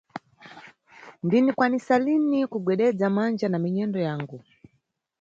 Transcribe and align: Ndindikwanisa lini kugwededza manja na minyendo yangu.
Ndindikwanisa 1.25 1.95
lini 2.05 2.39
kugwededza 2.51 3.07
manja 3.15 3.47
na 3.49 3.57
minyendo 3.63 3.99
yangu. 4.07 4.37